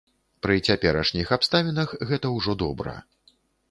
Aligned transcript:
Пры 0.45 0.55
цяперашніх 0.67 1.35
абставінах, 1.39 1.97
гэта 2.13 2.35
ўжо 2.41 2.61
добра. 2.67 3.01